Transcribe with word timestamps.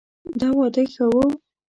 دا 0.39 0.47
واده 0.57 0.83
ښه 0.93 1.05
ؤ 1.21 1.27